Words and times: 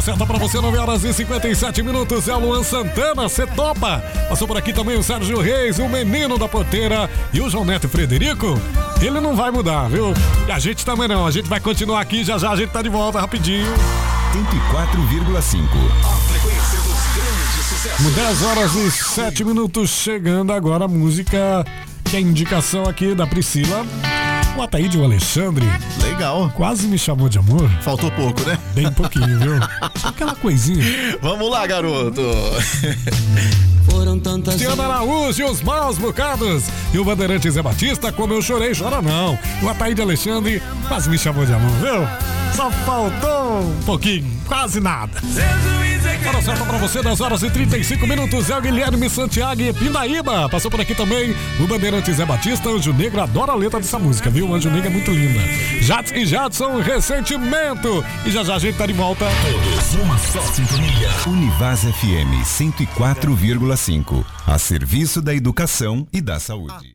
hora 0.00 0.02
certa 0.02 0.26
pra 0.26 0.38
você, 0.38 0.60
9 0.60 0.78
horas 0.78 1.04
e 1.04 1.12
57 1.12 1.82
minutos. 1.82 2.26
É 2.26 2.34
o 2.34 2.38
Luan 2.38 2.62
Santana, 2.62 3.22
você 3.28 3.46
topa. 3.46 4.02
Passou 4.28 4.48
por 4.48 4.56
aqui 4.56 4.72
também 4.72 4.98
o 4.98 5.02
Sérgio 5.02 5.40
Reis, 5.40 5.78
o 5.78 5.88
menino 5.88 6.38
da 6.38 6.48
porteira 6.48 7.08
e 7.32 7.40
o 7.40 7.50
João 7.50 7.64
Neto 7.64 7.88
Frederico. 7.88 8.58
Ele 9.00 9.20
não 9.20 9.36
vai 9.36 9.50
mudar, 9.50 9.88
viu? 9.88 10.12
E 10.48 10.50
a 10.52 10.58
gente 10.58 10.84
também 10.84 11.06
não. 11.06 11.26
A 11.26 11.30
gente 11.30 11.48
vai 11.48 11.60
continuar 11.60 12.00
aqui, 12.00 12.24
já 12.24 12.38
já 12.38 12.50
a 12.50 12.56
gente 12.56 12.70
tá 12.70 12.82
de 12.82 12.88
volta 12.88 13.20
rapidinho. 13.20 13.72
104,5. 13.72 13.76
A 14.80 15.40
frequência 16.28 16.78
dos 16.80 17.14
grandes 17.14 17.66
sucessos. 17.68 18.14
10 18.14 18.42
horas 18.44 18.74
e 18.74 18.90
7 18.90 19.44
minutos, 19.44 19.90
chegando 19.90 20.52
agora 20.52 20.86
a 20.86 20.88
música 20.88 21.64
que 22.04 22.16
é 22.16 22.18
a 22.18 22.22
indicação 22.22 22.84
aqui 22.84 23.14
da 23.14 23.26
Priscila. 23.26 23.84
O 24.56 24.62
Ataíde 24.62 24.98
o 24.98 25.04
Alexandre. 25.04 25.64
Legal. 26.02 26.52
Quase 26.56 26.86
me 26.86 26.98
chamou 26.98 27.28
de 27.28 27.38
amor. 27.38 27.68
Faltou 27.82 28.10
pouco, 28.10 28.40
né? 28.42 28.58
Bem 28.74 28.90
pouquinho, 28.92 29.38
viu? 29.38 29.56
Só 29.96 30.08
aquela 30.10 30.34
coisinha. 30.34 30.84
Vamos 31.22 31.48
lá, 31.50 31.66
garoto. 31.66 32.20
Foram 33.88 34.18
tantas. 34.18 34.56
Tiana 34.56 34.84
Araújo 34.86 35.40
e 35.40 35.44
os 35.44 35.62
maus 35.62 35.98
bocados. 35.98 36.64
E 36.92 36.98
o 36.98 37.04
Bandeirante 37.04 37.50
Zé 37.50 37.62
Batista, 37.62 38.10
como 38.12 38.32
eu 38.34 38.42
chorei, 38.42 38.72
chora 38.74 39.00
não. 39.00 39.38
O 39.62 39.68
Ataíde 39.68 40.02
Alexandre 40.02 40.60
quase 40.88 41.08
me 41.08 41.18
chamou 41.18 41.46
de 41.46 41.52
amor, 41.52 41.70
viu? 41.80 42.06
Só 42.56 42.70
faltou 42.70 43.60
um 43.62 43.82
pouquinho, 43.84 44.30
quase 44.48 44.80
nada. 44.80 45.12
Jesus 45.22 45.89
Hora 46.28 46.42
certa 46.42 46.64
pra 46.66 46.76
você, 46.76 47.02
10 47.02 47.20
horas 47.22 47.42
e 47.42 47.50
35 47.50 48.06
minutos. 48.06 48.50
É 48.50 48.56
o 48.56 48.60
Guilherme 48.60 49.08
Santiago 49.08 49.62
e 49.62 49.72
Pindaíba. 49.72 50.48
Passou 50.50 50.70
por 50.70 50.78
aqui 50.80 50.94
também 50.94 51.34
o 51.58 51.66
bandeirante 51.66 52.12
Zé 52.12 52.26
Batista. 52.26 52.68
Anjo 52.68 52.92
Negro 52.92 53.22
adora 53.22 53.52
a 53.52 53.54
letra 53.54 53.80
dessa 53.80 53.98
música, 53.98 54.28
viu? 54.28 54.54
Anjo 54.54 54.68
Negro 54.70 54.88
é 54.88 54.92
muito 54.92 55.10
linda. 55.10 55.40
Jats 55.80 56.12
e 56.12 56.26
Jadson, 56.26 56.78
ressentimento. 56.80 58.04
E 58.26 58.30
já 58.30 58.44
já 58.44 58.56
a 58.56 58.58
gente 58.58 58.76
tá 58.76 58.86
de 58.86 58.92
volta. 58.92 59.24
Todos 59.50 59.94
uma 60.04 60.18
só 60.18 60.40
sintonia. 60.52 61.08
Univaz 61.26 61.80
FM 61.80 62.44
104,5. 62.44 64.22
A 64.46 64.58
serviço 64.58 65.22
da 65.22 65.34
educação 65.34 66.06
e 66.12 66.20
da 66.20 66.38
saúde. 66.38 66.88